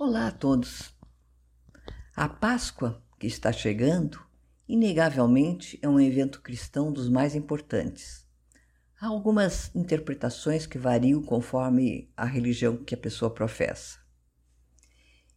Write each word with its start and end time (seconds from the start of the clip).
Olá 0.00 0.28
a 0.28 0.30
todos. 0.30 0.94
A 2.14 2.28
Páscoa, 2.28 3.02
que 3.18 3.26
está 3.26 3.50
chegando, 3.50 4.24
inegavelmente 4.68 5.76
é 5.82 5.88
um 5.88 5.98
evento 5.98 6.40
cristão 6.40 6.92
dos 6.92 7.08
mais 7.08 7.34
importantes. 7.34 8.24
Há 9.00 9.08
algumas 9.08 9.74
interpretações 9.74 10.66
que 10.66 10.78
variam 10.78 11.20
conforme 11.20 12.12
a 12.16 12.24
religião 12.24 12.76
que 12.76 12.94
a 12.94 12.98
pessoa 12.98 13.28
professa. 13.34 13.98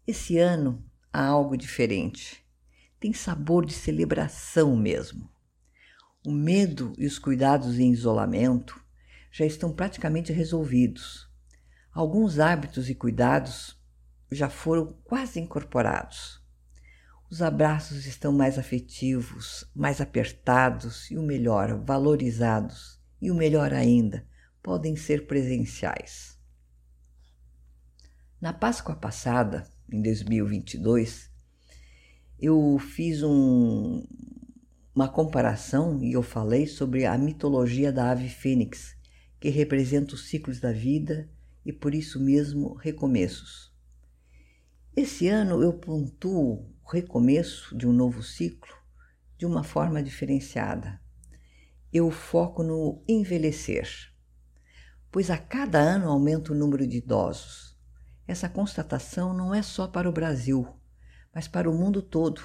Esse 0.05 0.37
ano 0.37 0.85
há 1.11 1.25
algo 1.25 1.57
diferente. 1.57 2.45
Tem 2.99 3.13
sabor 3.13 3.65
de 3.65 3.73
celebração 3.73 4.75
mesmo. 4.75 5.27
O 6.23 6.31
medo 6.31 6.93
e 6.99 7.07
os 7.07 7.17
cuidados 7.17 7.79
em 7.79 7.91
isolamento 7.91 8.79
já 9.31 9.43
estão 9.43 9.73
praticamente 9.73 10.31
resolvidos. 10.31 11.27
Alguns 11.91 12.37
hábitos 12.37 12.91
e 12.91 12.93
cuidados 12.93 13.80
já 14.31 14.49
foram 14.49 14.93
quase 15.03 15.39
incorporados. 15.39 16.41
Os 17.29 17.41
abraços 17.41 18.05
estão 18.05 18.31
mais 18.31 18.57
afetivos, 18.57 19.69
mais 19.75 20.01
apertados 20.01 21.09
e 21.11 21.17
o 21.17 21.21
melhor, 21.21 21.83
valorizados. 21.83 22.99
E 23.21 23.29
o 23.29 23.35
melhor 23.35 23.73
ainda, 23.73 24.25
podem 24.63 24.95
ser 24.95 25.27
presenciais. 25.27 26.39
Na 28.39 28.51
Páscoa 28.51 28.95
passada, 28.95 29.69
em 29.91 30.01
2022, 30.01 31.29
eu 32.39 32.79
fiz 32.79 33.21
um, 33.21 34.03
uma 34.95 35.07
comparação 35.07 36.03
e 36.03 36.13
eu 36.13 36.23
falei 36.23 36.65
sobre 36.65 37.05
a 37.05 37.17
mitologia 37.17 37.93
da 37.93 38.09
ave 38.09 38.27
fênix, 38.27 38.97
que 39.39 39.49
representa 39.49 40.15
os 40.15 40.27
ciclos 40.27 40.59
da 40.59 40.71
vida 40.71 41.29
e 41.63 41.71
por 41.71 41.93
isso 41.93 42.19
mesmo 42.19 42.73
recomeços. 42.73 43.70
Esse 44.93 45.29
ano 45.29 45.63
eu 45.63 45.71
pontuo 45.71 46.69
o 46.83 46.91
recomeço 46.91 47.77
de 47.77 47.87
um 47.87 47.93
novo 47.93 48.21
ciclo 48.21 48.75
de 49.37 49.45
uma 49.45 49.63
forma 49.63 50.03
diferenciada. 50.03 50.99
Eu 51.93 52.11
foco 52.11 52.61
no 52.61 53.01
envelhecer, 53.07 53.87
pois 55.09 55.29
a 55.29 55.37
cada 55.37 55.79
ano 55.79 56.09
aumenta 56.09 56.51
o 56.51 56.55
número 56.55 56.85
de 56.85 56.97
idosos. 56.97 57.79
Essa 58.27 58.49
constatação 58.49 59.33
não 59.33 59.55
é 59.55 59.61
só 59.61 59.87
para 59.87 60.09
o 60.09 60.11
Brasil, 60.11 60.67
mas 61.33 61.47
para 61.47 61.69
o 61.69 61.73
mundo 61.73 62.01
todo 62.01 62.41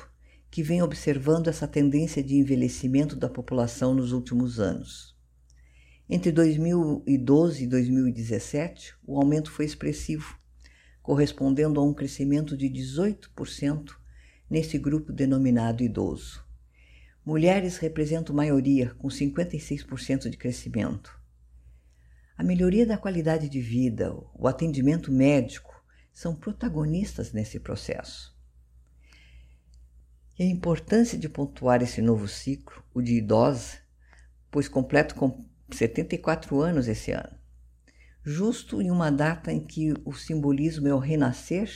que 0.48 0.62
vem 0.62 0.80
observando 0.82 1.48
essa 1.48 1.66
tendência 1.66 2.22
de 2.22 2.36
envelhecimento 2.36 3.16
da 3.16 3.28
população 3.28 3.92
nos 3.92 4.12
últimos 4.12 4.60
anos. 4.60 5.16
Entre 6.08 6.30
2012 6.30 7.64
e 7.64 7.66
2017, 7.66 8.94
o 9.04 9.18
aumento 9.18 9.50
foi 9.50 9.64
expressivo, 9.64 10.38
correspondendo 11.06 11.78
a 11.78 11.84
um 11.84 11.94
crescimento 11.94 12.56
de 12.56 12.68
18% 12.68 13.92
nesse 14.50 14.76
grupo 14.76 15.12
denominado 15.12 15.84
idoso. 15.84 16.44
Mulheres 17.24 17.78
representam 17.78 18.34
maioria, 18.34 18.92
com 18.96 19.06
56% 19.06 20.28
de 20.28 20.36
crescimento. 20.36 21.16
A 22.36 22.42
melhoria 22.42 22.84
da 22.84 22.98
qualidade 22.98 23.48
de 23.48 23.60
vida, 23.60 24.12
o 24.34 24.48
atendimento 24.48 25.12
médico, 25.12 25.80
são 26.12 26.34
protagonistas 26.34 27.32
nesse 27.32 27.60
processo. 27.60 28.36
E 30.36 30.42
a 30.42 30.46
importância 30.46 31.16
de 31.16 31.28
pontuar 31.28 31.82
esse 31.82 32.02
novo 32.02 32.26
ciclo, 32.26 32.82
o 32.92 33.00
de 33.00 33.14
idosa, 33.14 33.78
pois 34.50 34.66
completo 34.66 35.14
com 35.14 35.46
74 35.70 36.60
anos 36.60 36.88
esse 36.88 37.12
ano, 37.12 37.38
justo 38.28 38.82
em 38.82 38.90
uma 38.90 39.08
data 39.08 39.52
em 39.52 39.60
que 39.60 39.94
o 40.04 40.12
simbolismo 40.12 40.88
é 40.88 40.92
o 40.92 40.98
renascer. 40.98 41.70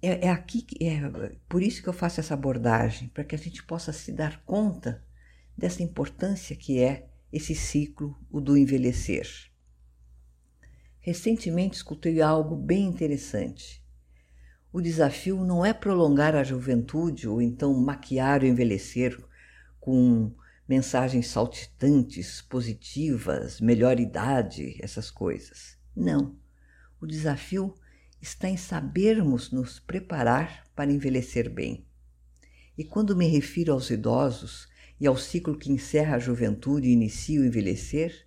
É, 0.00 0.28
é 0.28 0.30
aqui 0.30 0.62
que 0.62 0.86
é 0.86 1.00
por 1.48 1.60
isso 1.60 1.82
que 1.82 1.88
eu 1.88 1.92
faço 1.92 2.20
essa 2.20 2.34
abordagem, 2.34 3.08
para 3.08 3.24
que 3.24 3.34
a 3.34 3.38
gente 3.38 3.64
possa 3.64 3.92
se 3.92 4.12
dar 4.12 4.44
conta 4.44 5.04
dessa 5.58 5.82
importância 5.82 6.54
que 6.54 6.80
é 6.80 7.08
esse 7.32 7.52
ciclo, 7.52 8.16
o 8.30 8.40
do 8.40 8.56
envelhecer. 8.56 9.26
Recentemente 11.00 11.76
escutei 11.76 12.22
algo 12.22 12.54
bem 12.54 12.84
interessante. 12.84 13.84
O 14.72 14.80
desafio 14.80 15.44
não 15.44 15.66
é 15.66 15.72
prolongar 15.72 16.36
a 16.36 16.44
juventude 16.44 17.26
ou 17.28 17.42
então 17.42 17.74
maquiar 17.74 18.42
o 18.42 18.46
envelhecer 18.46 19.18
com 19.80 20.32
mensagens 20.68 21.26
saltitantes, 21.26 22.40
positivas, 22.42 23.60
melhor 23.60 23.98
idade, 23.98 24.76
essas 24.80 25.10
coisas. 25.10 25.76
Não. 25.94 26.36
O 27.00 27.06
desafio 27.06 27.74
está 28.20 28.48
em 28.48 28.56
sabermos 28.56 29.50
nos 29.50 29.80
preparar 29.80 30.64
para 30.74 30.92
envelhecer 30.92 31.50
bem. 31.50 31.86
E 32.78 32.84
quando 32.84 33.16
me 33.16 33.26
refiro 33.26 33.72
aos 33.72 33.90
idosos 33.90 34.68
e 35.00 35.06
ao 35.06 35.16
ciclo 35.16 35.58
que 35.58 35.70
encerra 35.70 36.16
a 36.16 36.20
juventude 36.20 36.88
e 36.88 36.92
inicia 36.92 37.40
o 37.40 37.44
envelhecer, 37.44 38.24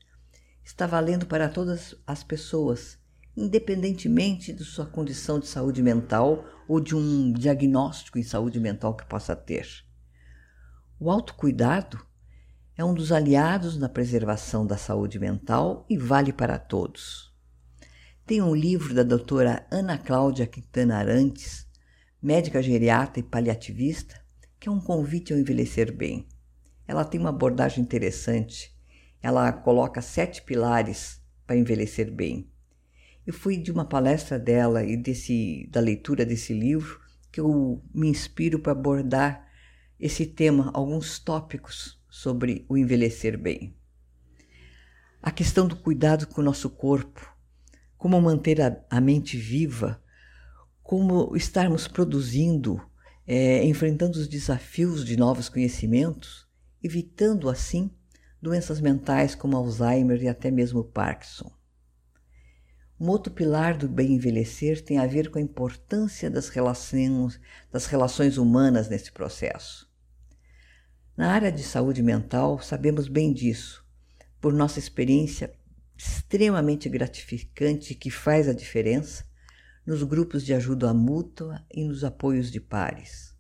está 0.64 0.86
valendo 0.86 1.26
para 1.26 1.48
todas 1.48 1.96
as 2.06 2.24
pessoas, 2.24 3.00
independentemente 3.36 4.52
de 4.52 4.64
sua 4.64 4.86
condição 4.86 5.40
de 5.40 5.48
saúde 5.48 5.82
mental 5.82 6.46
ou 6.68 6.80
de 6.80 6.96
um 6.96 7.32
diagnóstico 7.32 8.20
em 8.20 8.24
saúde 8.24 8.60
mental 8.60 8.96
que 8.96 9.06
possa 9.06 9.36
ter. 9.36 9.68
O 11.00 11.10
autocuidado 11.10 12.06
é 12.78 12.84
um 12.84 12.94
dos 12.94 13.12
aliados 13.12 13.78
na 13.78 13.88
preservação 13.88 14.68
da 14.68 14.76
saúde 14.76 15.18
mental 15.18 15.86
e 15.90 15.98
vale 15.98 16.34
para 16.34 16.60
todos. 16.60 17.34
Tem 18.26 18.42
um 18.42 18.54
livro 18.54 18.94
da 18.94 19.04
doutora 19.04 19.66
Ana 19.72 19.98
Cláudia 19.98 20.46
Quintana 20.46 20.98
Arantes, 20.98 21.66
médica 22.22 22.62
geriatra 22.62 23.22
e 23.22 23.24
paliativista, 23.24 24.20
que 24.60 24.68
é 24.68 24.72
um 24.72 24.82
convite 24.82 25.32
ao 25.32 25.40
envelhecer 25.40 25.96
bem. 25.96 26.28
Ela 26.86 27.06
tem 27.06 27.20
uma 27.20 27.30
abordagem 27.30 27.82
interessante. 27.82 28.76
Ela 29.22 29.54
coloca 29.54 30.02
sete 30.02 30.42
pilares 30.42 31.22
para 31.48 31.56
envelhecer 31.56 32.12
bem. 32.12 32.52
Eu 33.26 33.34
fui 33.34 33.58
de 33.58 33.72
uma 33.72 33.86
palestra 33.86 34.38
dela 34.38 34.84
e 34.84 34.98
desse, 34.98 35.68
da 35.72 35.80
leitura 35.80 36.26
desse 36.26 36.54
livro 36.54 37.00
que 37.32 37.40
eu 37.40 37.82
me 37.94 38.10
inspiro 38.10 38.60
para 38.60 38.74
abordar 38.74 39.48
esse 39.98 40.26
tema, 40.26 40.72
alguns 40.74 41.20
tópicos 41.20 42.04
sobre 42.16 42.66
o 42.70 42.78
envelhecer 42.78 43.38
bem. 43.38 43.76
A 45.22 45.32
questão 45.32 45.68
do 45.68 45.76
cuidado 45.76 46.26
com 46.26 46.40
o 46.40 46.44
nosso 46.44 46.70
corpo, 46.70 47.30
como 47.98 48.22
manter 48.22 48.62
a, 48.62 48.82
a 48.90 49.02
mente 49.02 49.36
viva, 49.36 50.02
como 50.82 51.36
estarmos 51.36 51.90
produzindo, 51.90 52.82
é, 53.28 53.66
enfrentando 53.66 54.18
os 54.18 54.30
desafios 54.30 55.04
de 55.04 55.18
novos 55.18 55.50
conhecimentos, 55.50 56.48
evitando 56.82 57.50
assim 57.50 57.92
doenças 58.42 58.80
mentais 58.80 59.36
como 59.36 59.58
Alzheimer 59.58 60.24
e 60.24 60.30
até 60.30 60.50
mesmo 60.50 60.86
Parkinson. 60.86 61.52
Um 62.98 63.10
outro 63.10 63.34
pilar 63.34 63.78
do 63.78 63.90
bem 63.90 64.14
envelhecer 64.14 64.82
tem 64.82 65.00
a 65.00 65.06
ver 65.06 65.30
com 65.30 65.38
a 65.38 65.42
importância 65.42 66.32
das 66.32 66.48
relações, 66.48 67.42
das 67.70 67.88
relações 67.88 68.38
humanas 68.38 68.88
nesse 68.88 69.12
processo. 69.12 69.94
Na 71.18 71.32
área 71.32 71.50
de 71.50 71.64
saúde 71.64 72.04
mental, 72.04 72.60
sabemos 72.60 73.08
bem 73.08 73.32
disso, 73.32 73.86
por 74.42 74.52
nossa 74.52 74.80
experiência 74.80 75.54
extremamente 75.98 76.90
gratificante 76.90 77.96
que 77.96 78.12
faz 78.12 78.50
a 78.50 78.54
diferença 78.54 79.26
nos 79.86 80.04
grupos 80.04 80.46
de 80.46 80.54
ajuda 80.54 80.94
mútua 80.94 81.66
e 81.72 81.86
nos 81.86 82.04
apoios 82.04 82.52
de 82.52 82.60
pares. 82.60 83.34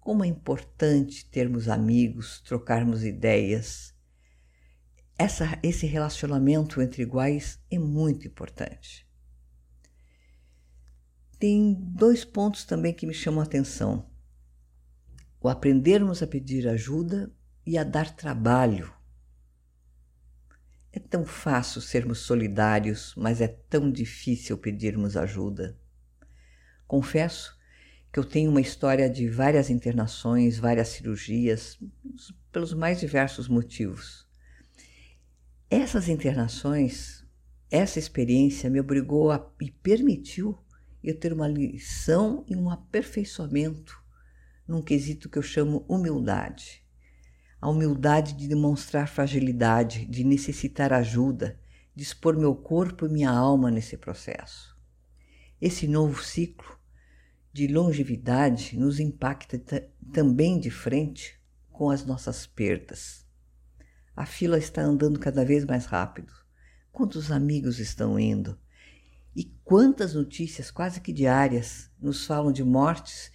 Como 0.00 0.24
é 0.24 0.26
importante 0.26 1.24
termos 1.30 1.68
amigos, 1.68 2.40
trocarmos 2.40 3.04
ideias, 3.04 3.94
essa, 5.16 5.56
esse 5.62 5.86
relacionamento 5.86 6.82
entre 6.82 7.02
iguais 7.02 7.60
é 7.70 7.78
muito 7.78 8.26
importante. 8.26 9.06
Tem 11.38 11.74
dois 11.80 12.24
pontos 12.24 12.64
também 12.64 12.92
que 12.92 13.06
me 13.06 13.14
chamam 13.14 13.40
a 13.40 13.44
atenção: 13.44 14.10
o 15.42 15.48
aprendermos 15.48 16.22
a 16.22 16.26
pedir 16.26 16.68
ajuda 16.68 17.30
e 17.66 17.76
a 17.76 17.82
dar 17.82 18.14
trabalho. 18.14 18.92
É 20.92 21.00
tão 21.00 21.24
fácil 21.24 21.80
sermos 21.80 22.20
solidários, 22.20 23.14
mas 23.16 23.40
é 23.40 23.48
tão 23.48 23.90
difícil 23.90 24.56
pedirmos 24.56 25.16
ajuda. 25.16 25.76
Confesso 26.86 27.58
que 28.12 28.20
eu 28.20 28.24
tenho 28.24 28.50
uma 28.50 28.60
história 28.60 29.08
de 29.08 29.28
várias 29.28 29.70
internações, 29.70 30.58
várias 30.58 30.88
cirurgias, 30.88 31.78
pelos 32.52 32.74
mais 32.74 33.00
diversos 33.00 33.48
motivos. 33.48 34.28
Essas 35.70 36.08
internações, 36.08 37.24
essa 37.70 37.98
experiência 37.98 38.68
me 38.68 38.78
obrigou 38.78 39.32
a, 39.32 39.50
e 39.60 39.70
permitiu 39.70 40.58
eu 41.02 41.18
ter 41.18 41.32
uma 41.32 41.48
lição 41.48 42.44
e 42.46 42.54
um 42.54 42.68
aperfeiçoamento 42.68 44.01
num 44.66 44.82
quesito 44.82 45.28
que 45.28 45.38
eu 45.38 45.42
chamo 45.42 45.84
humildade. 45.88 46.82
A 47.60 47.68
humildade 47.68 48.34
de 48.34 48.48
demonstrar 48.48 49.08
fragilidade, 49.08 50.06
de 50.06 50.24
necessitar 50.24 50.92
ajuda, 50.92 51.58
de 51.94 52.02
expor 52.02 52.36
meu 52.36 52.54
corpo 52.54 53.06
e 53.06 53.08
minha 53.08 53.30
alma 53.30 53.70
nesse 53.70 53.96
processo. 53.96 54.76
Esse 55.60 55.86
novo 55.86 56.22
ciclo 56.22 56.78
de 57.52 57.68
longevidade 57.68 58.78
nos 58.78 58.98
impacta 58.98 59.58
também 60.12 60.58
de 60.58 60.70
frente 60.70 61.38
com 61.70 61.90
as 61.90 62.04
nossas 62.04 62.46
perdas. 62.46 63.26
A 64.14 64.26
fila 64.26 64.58
está 64.58 64.82
andando 64.82 65.18
cada 65.18 65.44
vez 65.44 65.64
mais 65.64 65.86
rápido. 65.86 66.32
Quantos 66.90 67.30
amigos 67.30 67.78
estão 67.78 68.18
indo? 68.18 68.58
E 69.34 69.44
quantas 69.64 70.14
notícias, 70.14 70.70
quase 70.70 71.00
que 71.00 71.12
diárias, 71.12 71.90
nos 71.98 72.26
falam 72.26 72.52
de 72.52 72.62
mortes 72.62 73.31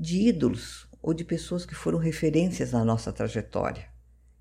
de 0.00 0.28
ídolos 0.28 0.88
ou 1.02 1.12
de 1.12 1.24
pessoas 1.24 1.66
que 1.66 1.74
foram 1.74 1.98
referências 1.98 2.70
na 2.70 2.84
nossa 2.84 3.12
trajetória. 3.12 3.90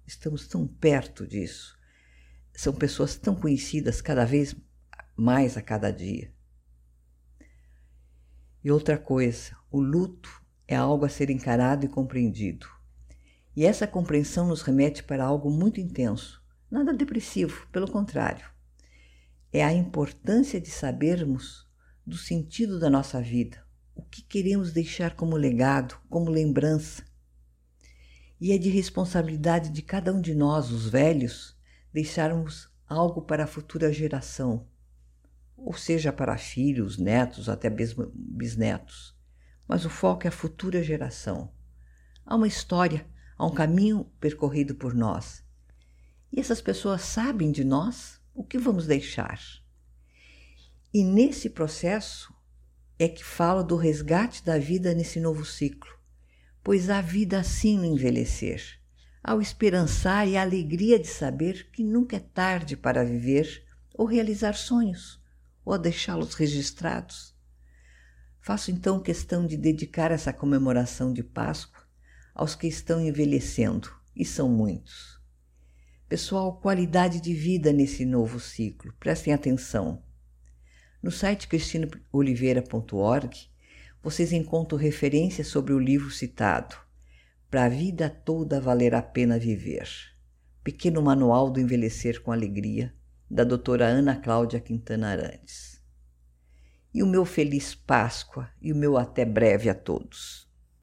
Estamos 0.06 0.48
tão 0.48 0.68
perto 0.68 1.26
disso. 1.26 1.76
São 2.54 2.74
pessoas 2.74 3.16
tão 3.16 3.34
conhecidas 3.36 4.00
cada 4.00 4.24
vez 4.24 4.56
mais 5.16 5.58
a 5.58 5.62
cada 5.62 5.90
dia. 5.92 6.32
E 8.64 8.70
outra 8.70 9.00
coisa, 9.00 9.58
o 9.72 9.82
luto 9.82 10.30
é 10.68 10.76
algo 10.76 11.06
a 11.06 11.10
ser 11.10 11.32
encarado 11.32 11.86
e 11.86 11.90
compreendido. 11.90 12.68
E 13.56 13.66
essa 13.66 13.88
compreensão 13.88 14.48
nos 14.48 14.62
remete 14.62 15.04
para 15.04 15.26
algo 15.26 15.50
muito 15.50 15.80
intenso, 15.80 16.44
nada 16.70 16.94
depressivo, 16.94 17.68
pelo 17.72 17.90
contrário. 17.90 18.48
É 19.52 19.64
a 19.64 19.74
importância 19.74 20.62
de 20.62 20.70
sabermos 20.70 21.68
do 22.06 22.16
sentido 22.16 22.80
da 22.80 22.90
nossa 22.90 23.20
vida, 23.20 23.67
o 23.98 24.04
que 24.04 24.22
queremos 24.22 24.72
deixar 24.72 25.16
como 25.16 25.36
legado, 25.36 26.00
como 26.08 26.30
lembrança. 26.30 27.04
E 28.40 28.52
é 28.52 28.58
de 28.58 28.70
responsabilidade 28.70 29.70
de 29.70 29.82
cada 29.82 30.14
um 30.14 30.22
de 30.22 30.36
nós, 30.36 30.70
os 30.70 30.88
velhos, 30.88 31.58
deixarmos 31.92 32.70
algo 32.88 33.24
para 33.24 33.46
a 33.46 33.48
futura 33.48 33.92
geração, 33.92 34.68
ou 35.58 35.74
seja, 35.74 36.14
para 36.14 36.38
filhos, 36.38 36.98
netos, 36.98 37.50
até 37.50 37.70
mesmo 37.70 38.12
bisnetos. 38.14 39.18
Mas 39.68 39.84
o 39.84 39.90
foco 39.90 40.28
é 40.28 40.30
a 40.30 40.32
futura 40.32 40.84
geração. 40.84 41.52
Há 42.24 42.36
uma 42.36 42.48
história, 42.48 43.08
há 43.36 43.46
um 43.46 43.54
caminho 43.54 44.06
percorrido 44.20 44.76
por 44.76 44.94
nós. 44.94 45.44
E 46.32 46.40
essas 46.40 46.62
pessoas 46.62 47.02
sabem 47.02 47.52
de 47.52 47.64
nós 47.64 48.22
o 48.34 48.44
que 48.44 48.60
vamos 48.60 48.86
deixar. 48.86 49.40
E 50.94 51.04
nesse 51.04 51.50
processo 51.50 52.37
é 53.00 53.08
que 53.08 53.24
fala 53.24 53.64
do 53.64 53.76
resgate 53.76 54.44
da 54.44 54.58
vida 54.58 54.94
nesse 54.94 55.20
novo 55.20 55.46
ciclo, 55.46 55.92
pois 56.64 56.90
há 56.90 57.02
vida 57.02 57.40
assim 57.40 57.78
no 57.78 57.86
envelhecer, 57.86 58.80
ao 59.24 59.42
esperançar 59.42 60.28
e 60.28 60.36
a 60.36 60.42
alegria 60.42 60.98
de 60.98 61.08
saber 61.08 61.70
que 61.72 61.84
nunca 61.84 62.16
é 62.18 62.20
tarde 62.20 62.76
para 62.76 63.04
viver 63.04 63.66
ou 63.94 64.06
realizar 64.06 64.54
sonhos 64.54 65.22
ou 65.64 65.78
deixá-los 65.78 66.34
registrados. 66.34 67.36
Faço 68.40 68.72
então 68.72 69.02
questão 69.02 69.46
de 69.46 69.58
dedicar 69.58 70.12
essa 70.12 70.32
comemoração 70.32 71.12
de 71.12 71.22
Páscoa 71.22 71.86
aos 72.34 72.56
que 72.56 72.68
estão 72.68 73.02
envelhecendo, 73.02 73.90
e 74.16 74.24
são 74.24 74.48
muitos. 74.48 75.20
Pessoal, 76.08 76.60
qualidade 76.60 77.20
de 77.20 77.34
vida 77.34 77.74
nesse 77.74 78.06
novo 78.06 78.40
ciclo, 78.40 78.94
prestem 79.00 79.34
atenção. 79.34 80.02
No 81.02 81.12
site 81.12 81.48
cristinaoliveira.org 81.48 83.50
vocês 84.02 84.32
encontram 84.32 84.80
referências 84.80 85.48
sobre 85.48 85.74
o 85.74 85.80
livro 85.80 86.10
citado, 86.10 86.76
Para 87.50 87.66
a 87.66 87.70
Vida 87.70 88.10
Toda 88.10 88.60
Valer 88.60 88.96
a 88.96 89.02
Pena 89.02 89.38
Viver, 89.38 89.90
Pequeno 90.64 91.02
Manual 91.02 91.52
do 91.52 91.60
Envelhecer 91.60 92.22
com 92.22 92.32
Alegria, 92.32 92.94
da 93.30 93.44
doutora 93.44 93.86
Ana 93.86 94.16
Cláudia 94.16 94.60
Quintana 94.60 95.10
Arantes. 95.10 95.82
E 96.94 97.04
o 97.04 97.08
meu 97.08 97.26
feliz 97.26 97.76
Páscoa 97.76 98.50
e 98.62 98.72
o 98.72 98.76
meu 98.76 98.98
até 98.98 99.26
breve 99.26 99.70
a 99.70 99.76
todos. 99.76 100.47